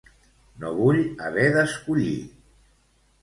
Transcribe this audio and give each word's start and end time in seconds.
No 0.61 0.69
vull 0.77 1.01
haver 1.27 1.45
d'escollir. 1.57 2.17